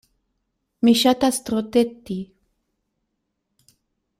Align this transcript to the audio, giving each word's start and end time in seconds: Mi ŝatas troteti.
Mi 0.87 0.93
ŝatas 1.01 1.37
troteti. 1.49 2.17